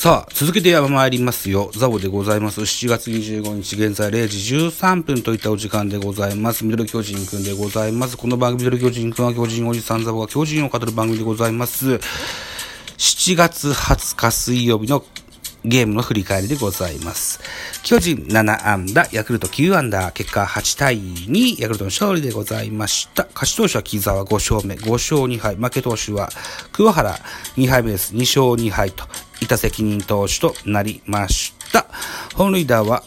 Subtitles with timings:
[0.00, 1.70] さあ、続けて参りますよ。
[1.74, 2.62] ザボでございます。
[2.62, 6.64] 7月25日、現在0時13分といったお時間でございます。
[6.64, 8.16] ミドル巨人くんでございます。
[8.16, 12.00] この番組、ミドル巨人くんは巨人おじさんザボが巨人を語る番組でございます。
[12.96, 15.04] 7月20日水曜日の
[15.66, 17.40] ゲームの振り返りでございます。
[17.82, 23.28] 巨人7安打、ヤクルト9安打、結果8対2、ヤクルトの勝利でございました。
[23.34, 26.30] 勝ち投手は木沢5勝目、5勝2敗、負け投手は
[26.72, 27.18] 桑原
[27.56, 28.14] 2敗目です。
[28.14, 29.04] 2勝2敗と、
[29.50, 31.86] 板責任投手となりました。
[32.36, 33.02] 本塁打は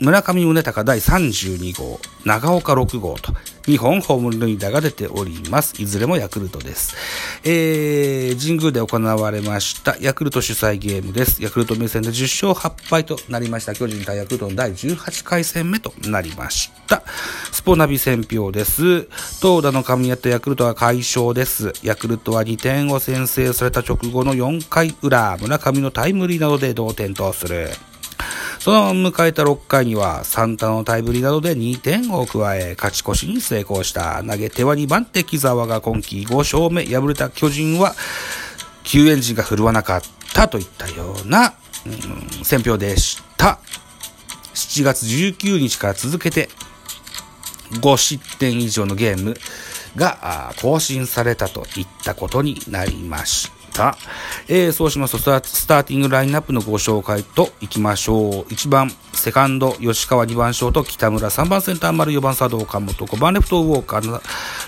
[0.00, 3.32] 村上宗隆第32号、長岡6号と、
[3.62, 5.80] 2本ホームルーダーが出ております。
[5.80, 6.96] いずれもヤクルトです。
[7.44, 11.42] えー、神宮で行われましたヤクルト主催ゲームです。
[11.42, 13.74] ヤクルト目線で10勝8敗となりました。
[13.74, 17.02] 巨人対ヤクルトの第18回戦目となりました。
[17.52, 19.08] スポナビ戦票です。
[19.40, 21.72] 投打の噛み合ったヤクルトは快勝です。
[21.82, 27.68] ヤクルトは2点を先制された直後の4回裏、村上のタイムリーなどで同点とする。
[28.60, 34.22] その迎えた6回には、サンタのタイムリなどで2点を加え、勝ち越しに成功した。
[34.22, 37.94] 投げ手は2番手木沢が今季5勝目、敗れた巨人は、
[38.84, 40.02] 救援陣が振るわなかっ
[40.34, 41.54] たといったような、
[41.86, 41.88] う
[42.40, 43.60] ん、選評でした。
[44.52, 46.50] 7月19日から続けて、
[47.80, 49.36] 5失点以上のゲーム
[49.96, 53.50] が更新されたといったことになりまし
[53.80, 53.96] た。。
[54.48, 58.52] えー、そうしますとスタ、ーティングラインナップのご紹介といきましょう。
[58.52, 64.20] 1番、セカンド、吉川2番ショート、北村、3番センター丸、4番サード、岡本、5番レフト、ウォーカー、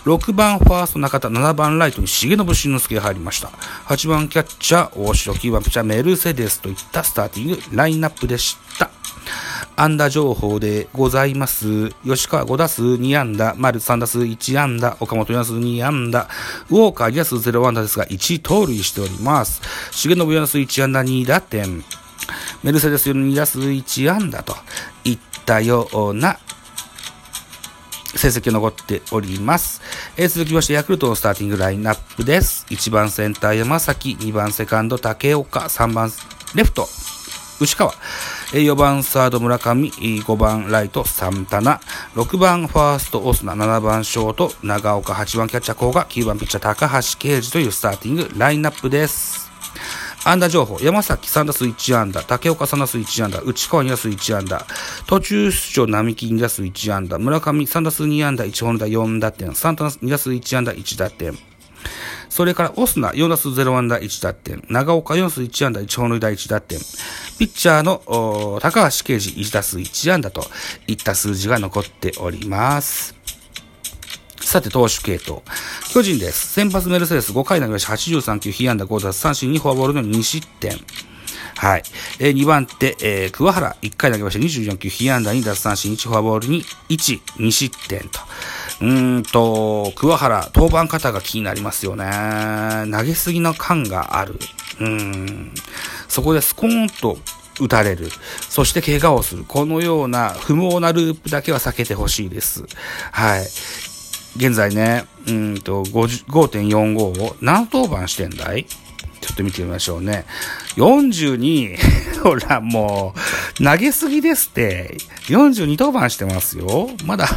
[0.05, 3.49] 6番ファースト、中田、7番ライトに重信慎之介が入りました。
[3.87, 8.91] 8番キャッチャー、大城、9番ピッチャー、メルセデスといったスターティングラインナップでした。
[9.77, 11.91] 安打情報でございます。
[12.05, 16.29] 吉川5打数2安打、丸3打数1安打、岡本4打数2安打、
[16.71, 19.63] ウォーカー2打数0安打ですが、1盗塁しております。
[19.93, 21.85] 重信4打数1安打2打点、
[22.63, 24.55] メルセデス4打数1安打と
[25.05, 26.39] いったような
[28.15, 29.81] 成績を残っております。
[30.17, 32.67] えー、続きまして、ヤクルトのスターティングラインナップです。
[32.71, 36.13] 1番センター山崎、2番セカンド竹岡、3番
[36.55, 36.87] レフト
[37.61, 37.93] 牛川、
[38.53, 41.81] 4番サード村上、5番ライトサンタナ、
[42.15, 49.51] 6番ファーストオスナ、7番ショート長岡、8番キャッチャー甲賀、9番ピッチャー高橋奎二というスターティングラインナップです。
[50.25, 54.67] 安打情報、山崎3打数1安打、竹岡3打数1安打、内川2打数1安打、
[55.07, 61.39] 途中出場並木2打数1安打、村上3打数2安打、1本打4打点、サンタナ2打数1安打1打点、
[62.33, 66.79] それから、オスナ4打数0安打1打点、長岡4打数1安打1本塁打1打点、
[67.39, 70.43] ピッチャーの高橋奎二1打数1安打と
[70.87, 73.15] いった数字が残っております。
[74.41, 75.43] さて、投手系統。
[75.93, 76.55] 巨人です。
[76.55, 80.79] 先発メルセデス5回投げまし83球、被安打5奪三振2フォアボールの2失点。
[81.57, 81.83] はい。
[82.19, 88.21] えー、2番手、えー、桑原、1回投げました24球、被安打2奪三振1フォアボールに1、2失点と。
[88.83, 92.05] うーんと、桑原、登板方が気になりますよね。
[92.91, 94.39] 投げすぎの感がある。
[94.81, 95.53] うん。
[96.09, 97.17] そこでスコーンと
[97.61, 98.09] 打たれる。
[98.41, 99.45] そして怪我をする。
[99.47, 102.65] このような不毛なループだけは避けてほしいです。
[103.13, 103.43] はい。
[104.37, 108.65] 現在ね、うんと、5.45を何登板してんだい？
[108.65, 110.25] ちょっと見てみましょうね。
[110.77, 111.77] 42、
[112.25, 113.15] ほら、も
[113.61, 114.97] う、投げすぎですって。
[115.29, 116.91] 42登板してますよ。
[117.05, 117.29] まだ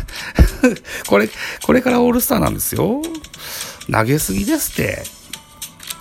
[1.08, 1.30] これ、
[1.64, 3.02] これからオールスターなんですよ。
[3.92, 5.04] 投げすぎですって。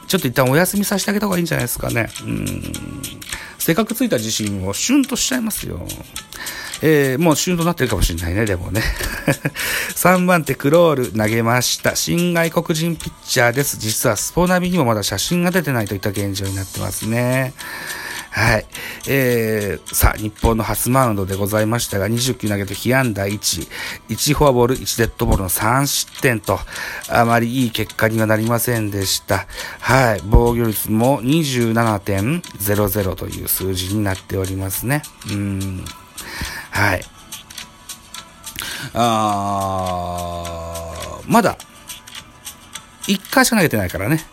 [0.06, 2.10] ちょっと一旦お休みさせてあげた方がいいんじゃないですかね。
[2.22, 2.72] うん。
[3.58, 5.86] せっかくついた自信をシュンとしちゃいますよ。
[6.82, 8.82] えー、もう旬となってるかもしれないね、でもね。
[9.97, 11.96] 3番手クロール投げました。
[11.96, 13.78] 新外国人ピッチャーです。
[13.78, 17.55] 実はスポナビにもまだ写真が出てないといった現状になってますね。
[18.34, 18.66] はい。
[19.06, 23.69] えー、さあ、日本の初マウンドでございましたが、20球投げて被安打1、
[24.08, 26.58] 1フォアボール、1デッドボールの3失点と、
[27.08, 29.46] あまりいい結果にはなりませんでした。
[29.78, 30.20] はい。
[30.25, 35.02] 防御率も27.00という数字になっておりますね。
[35.31, 35.84] うん。
[36.72, 37.04] はい。
[38.94, 41.56] あー、まだ、
[43.34, 44.25] 回しか投げてないからね。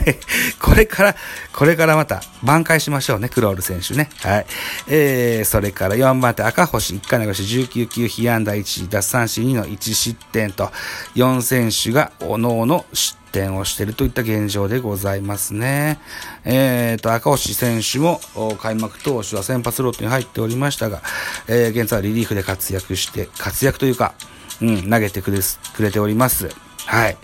[0.60, 1.16] これから、
[1.52, 4.10] これからまた挽回しましょうね、クロール選手ね。
[4.20, 4.46] はい。
[4.88, 10.70] えー、それから4番手赤星、1回投げし19球、被安打1、奪三振2の1失点と、
[11.16, 15.98] 4選手がおのおの失点をしているといった現状でございますね。
[16.44, 18.20] えーと、赤星選手も
[18.60, 21.02] 開幕投手は先発ロートに入っておりましたが、
[21.48, 24.14] えー、現在はリリーフで活躍して、活躍というか、
[24.60, 25.38] うん、投げてくれ
[25.74, 26.50] くれております。
[26.86, 27.16] はい。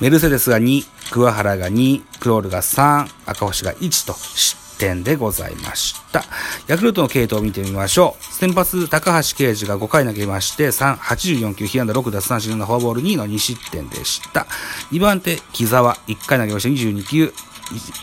[0.00, 6.24] メルセデスが2、桑原が2、クロールが3、赤星が1と失点でございました。
[6.66, 8.24] ヤクルトの系統を見てみましょう。
[8.34, 14.46] 先発、高橋奎二が5回投げまして、3、84球、被安打6奪三振のフォアボール2の2失点でした。
[14.90, 17.32] 2番手、木沢、1回投げまして22球、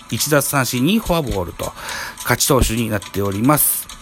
[0.09, 1.73] 1奪三振2フォアボールと、
[2.19, 3.99] 勝ち投手になっております。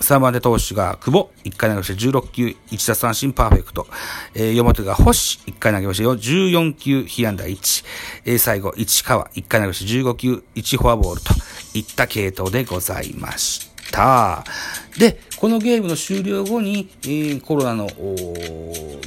[0.00, 3.86] 3番手投手が久保、1回投げまして16球、1奪三振パーフェクト。
[4.34, 7.84] えー、4番手が星、1回投げまして14球、被安打1。
[8.24, 11.34] えー、最後、市川、1回投げまして15球、1フォアボールと
[11.74, 14.44] いった系統でございました。
[14.98, 17.88] で、このゲームの終了後に、えー、コロナの、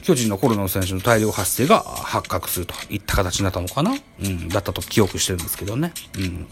[0.02, 3.92] 巨人のコロナの選手の大量発生が発覚するといった形になったのかな？
[3.92, 5.94] うん、だったと記憶してるんですけどね。
[6.18, 6.48] うん。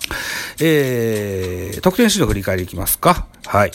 [0.59, 3.27] えー、得点資料振り返りいきますか。
[3.45, 3.71] はい。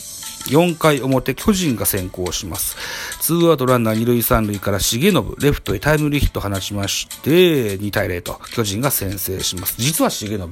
[0.46, 2.76] 4回表、巨人が先行します。
[3.20, 9.76] ツーアウトランナー2塁3塁から重信、レフトへタイムリーヒット放ちまして、2対0と巨人が先制します。
[9.78, 10.48] 実は重信、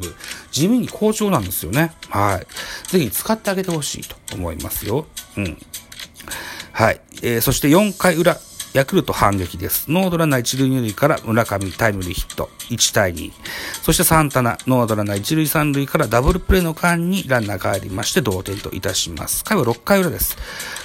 [0.50, 1.92] 地味に好調なんですよね。
[2.08, 2.90] はい。
[2.90, 5.06] ぜひ使ってあげてほしいと思いますよ。
[5.36, 5.58] うん。
[6.72, 7.00] はい。
[7.22, 8.36] えー、そして4回裏、
[8.72, 9.90] ヤクルト反撃です。
[9.90, 13.30] ノードランナー1塁2塁から村上タイムリーヒット1対2。
[13.82, 19.44] そしてサンタナ、ノーアウトランナー1塁3塁からダブルプレーの間にランナー帰りまして同点といたします。
[19.44, 20.38] 回は6回裏です。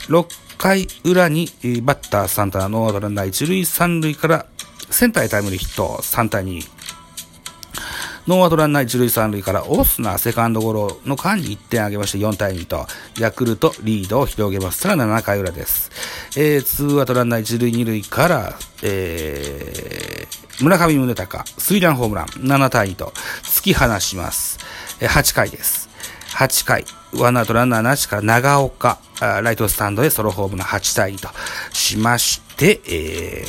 [0.09, 1.49] 6回裏に
[1.83, 4.45] バッターサンタナ、ノーアウトランナー1塁3塁から
[4.89, 6.61] センターへタイムリーヒット3対2。
[8.27, 12.85] ノーアウトランナー1塁3塁からオスナセカンドゴロの間に1点上げまして4対2と、
[13.17, 14.79] ヤクルトリードを広げます。
[14.79, 15.89] さら7回裏です。
[16.35, 23.13] えー、ツーアウトランナー1塁2塁から、えー、村上宗隆、スリランホームラン、7対2と、
[23.43, 24.59] 突き放します。
[24.99, 25.89] えー、8回です。
[26.35, 31.29] 8回、ワンアウトランナーなしから長岡、ライトスタンドへソロホームの8対2と
[31.73, 33.45] しまして、え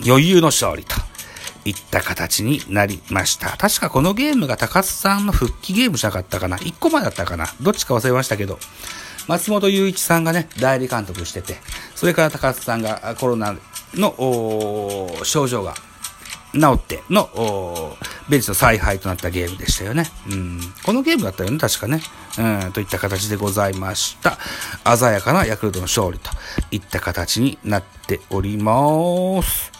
[0.00, 0.94] ー、余裕の勝利と。
[1.68, 3.56] いった形になりました。
[3.56, 8.58] 確かこのゲームが高津さんの復帰ゲームじゃなかったかな ?1 個前だったかなどっちか忘れましたけど、
[9.28, 11.56] 松本雄一さんがね、代理監督してて、
[11.94, 13.54] それから高津さんがコロナ
[13.94, 15.74] の症状が
[16.54, 17.28] 治っての
[18.30, 20.10] ベンチの采配となったゲームでしたよね。
[20.30, 22.00] うん、このゲームだったよね、確かね。
[22.38, 24.38] うん、といった形でございました。
[24.96, 26.30] 鮮やかなヤクルトの勝利と
[26.70, 29.72] いった形になっております。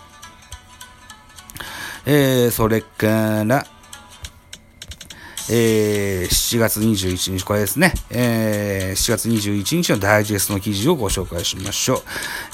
[2.04, 3.66] えー、それから、
[5.50, 11.98] えー、7月21日、これですね、えー、7月21日のダイジェストの記事をご紹介しましょう。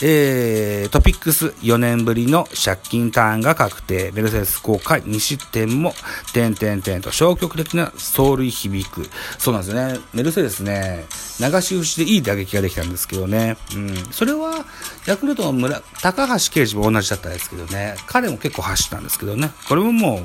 [0.02, 4.12] えー、トピックス4年ぶりの借金ターンが確定。
[4.12, 5.93] メルセデス公開2失点も、
[6.32, 9.11] 点点点と消極的な走塁響く。
[9.38, 9.99] そうなんですね。
[10.12, 11.06] メルセデスね、
[11.41, 13.56] 流し打ちでいい打撃ができたんですけどね。
[13.75, 13.94] うん。
[14.12, 14.64] それは、
[15.06, 17.96] ヤクルトの村、高橋奎二も同じだったんですけどね。
[18.06, 19.50] 彼も結構走ったんですけどね。
[19.69, 20.20] これももう、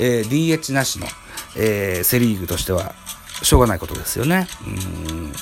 [0.00, 1.06] えー、DH なしの、
[1.56, 2.94] えー、セリーグとしては、
[3.42, 4.46] しょうがないことですよね。
[4.66, 5.32] うん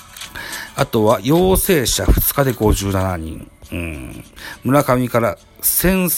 [0.75, 3.51] あとは、陽性者2日で57人。
[3.73, 4.25] うん、
[4.65, 6.09] 村上から洗、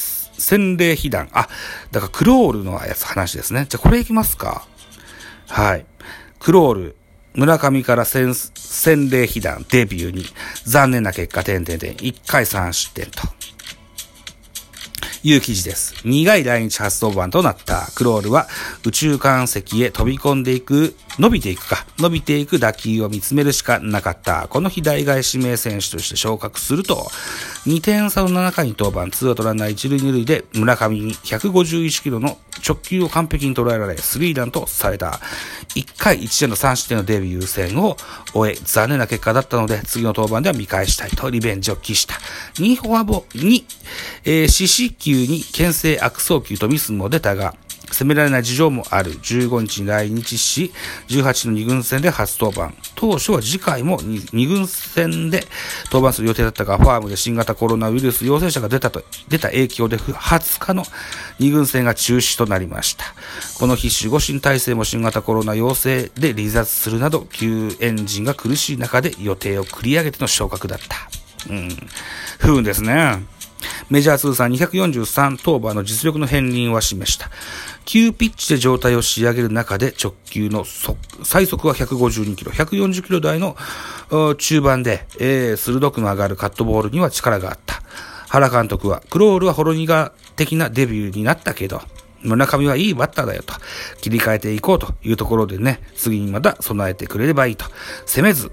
[0.77, 1.29] 礼被弾。
[1.33, 1.49] あ、
[1.91, 3.67] だからクロールのやつ話ですね。
[3.69, 4.67] じゃこれいきますか。
[5.49, 5.87] はい。
[6.39, 6.97] クロール、
[7.35, 10.25] 村上から洗、洗礼被弾、デビューに、
[10.65, 13.23] 残念な結果、点々点、1回3失点と。
[15.25, 15.95] いう記事です。
[16.05, 18.47] 苦い来日初登板となったクロールは
[18.85, 24.49] 宇宙艦石へ飛び込んでいく、伸びていくか、伸びていく打球を見つめるしかなかった。
[24.49, 27.07] この日代替指名選手として昇格すると、
[27.67, 35.21] 2点差の7回に登板、ツーアウトランナー1塁2塁で村上に151キロの直球を完璧に捉えられ、スリーランとされた。
[35.75, 37.97] 1回1点の3失点のデビュー戦を
[38.33, 42.15] 終え、残念な結果だったので、次の登板では見返したいとリベンジを期した。
[42.55, 43.65] 2フォアボ、2、
[44.25, 47.55] えー、四死球に牽制悪送球とミスも出たが、
[47.95, 49.13] 責められない事情もある。
[49.13, 50.73] 15日に来日し、
[51.09, 52.75] 18の2軍戦で初登板。
[52.97, 55.47] 当初は次回も 2, 2軍戦で
[55.87, 60.85] 登板する予定だったが、ファームで新型コロナウイルス陽性者が出たと、出た影響で20日の
[61.39, 63.05] 2軍戦が中止となりました。
[63.59, 70.97] この日、守護神体制も新型コロナ陽性で離脱するなど、旧エンジンが苦しい中で予定を繰り上げての昇格だった。
[71.49, 71.69] うん。
[72.39, 73.25] 不運ですね。
[73.91, 77.31] メジャー通算243登板の実力の片鱗は示した。
[77.85, 80.65] 急ピッチで状態を仕上げる中で直球の
[81.23, 83.57] 最速は152キロ、140キロ台の
[84.37, 87.83] 中盤で、えー、鋭く曲がるカットボールには力があった。
[88.29, 91.83] 原監督は、クロールはホロニガ的なデビューになったけど、
[92.23, 93.55] 村上はいいバッターだよと、
[94.01, 97.67] 切り替えていこうというところでね、次にまた備えてくれればいいと、
[98.07, 98.51] 攻めず、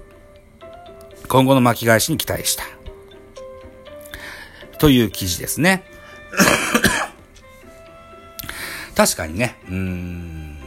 [1.28, 2.64] 今後の巻き返しに期待した。
[4.82, 5.84] という記事ですね。
[8.96, 10.58] 確かにね、うーん、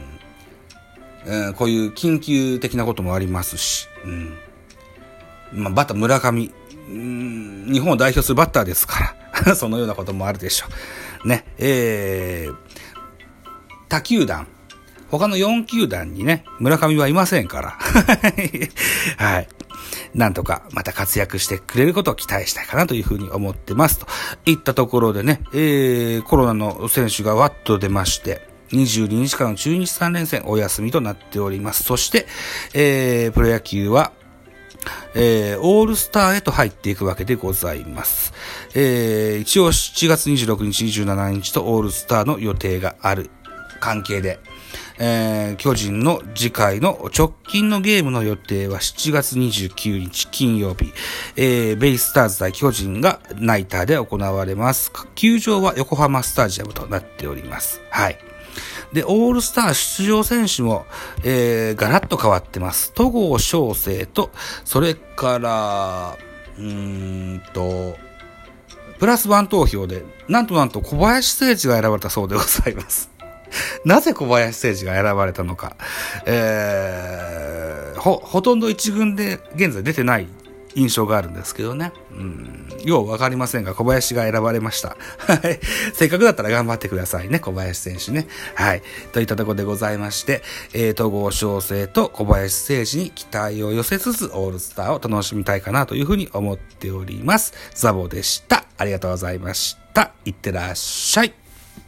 [1.26, 4.38] うん、こういう緊急的なこともありますし、うん。
[5.52, 6.50] まあ、バッター村上、
[6.88, 10.66] うん、日本を代表するバッターですから、 そのようなこともあるでしょ
[11.26, 11.28] う。
[11.28, 12.56] ね、えー、
[13.90, 14.48] 他球団、
[15.10, 17.78] 他の4球団にね、村上はいませんから。
[19.22, 19.48] はい。
[20.14, 23.98] なんとかまた活躍してくれることを期待したいかなというふうに思ってます。
[23.98, 24.06] と
[24.46, 31.84] いったところでね、えー、コロナの選手がわっと出まして、22日間の中日3連戦お休みとなっております。
[31.84, 32.26] そして、
[32.74, 34.12] えー、プロ野球は、
[35.14, 38.32] えー、オールスターへと入っていくわけでございます。
[38.74, 43.30] えー、一応7月26日、27日とオールスターの予定がある
[43.80, 44.38] 関係で、
[44.98, 50.92] えー、巨人の次回の直近のゲームの予定は7月29日金曜日、
[51.36, 54.92] えー、ベイスターズ対巨人がナイターで行われます。
[55.14, 57.82] 球場は横浜スタジアムとなっております。
[57.90, 58.18] はい。
[58.92, 60.86] で、オールスター出場選手も、
[61.24, 62.92] えー、ガラッと変わってます。
[62.92, 64.30] 戸郷翔征と、
[64.64, 66.16] それから、
[66.58, 67.96] うーんと、
[68.98, 73.10] プラスワン投票で、なんとなんと小林誠司が選ばれたそうでございます。
[73.84, 75.76] なぜ小林誠司が選ばれたのか。
[76.26, 80.28] えー、ほ、ほとんど一軍で現在出てない
[80.76, 81.92] 印象があるんですけどね。
[82.12, 82.68] うん。
[82.84, 84.96] ようわかりませんが、小林が選ばれました。
[85.18, 85.58] はい。
[85.94, 88.28] せっかくだったら頑張ってくださいね、小林選手ね。
[88.54, 88.82] はい。
[89.12, 90.42] といったとこでございまして、
[90.74, 97.54] えー、統合小生と小林誠司に期待を寄せつつ、オールスターを楽しみたいかなというふうに思っております。
[97.74, 98.64] ザボでした。
[98.76, 100.12] ありがとうございました。
[100.26, 101.45] いってらっしゃい。